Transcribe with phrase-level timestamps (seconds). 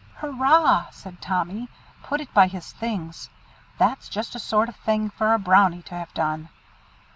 [0.15, 1.69] "Hurrah!" said Tommy,
[2.01, 3.29] "put it by his things.
[3.77, 6.49] That's just a sort of thing for a Brownie to have done.